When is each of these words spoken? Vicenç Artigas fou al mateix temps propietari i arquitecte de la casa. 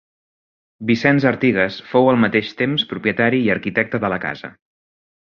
Vicenç 0.91 1.27
Artigas 1.33 1.77
fou 1.91 2.11
al 2.13 2.19
mateix 2.25 2.51
temps 2.65 2.89
propietari 2.95 3.45
i 3.47 3.55
arquitecte 3.59 4.05
de 4.07 4.15
la 4.17 4.23
casa. 4.29 4.57